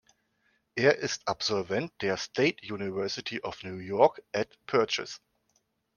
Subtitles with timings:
[0.73, 5.19] Er ist Absolvent der State University of New York at Purchase.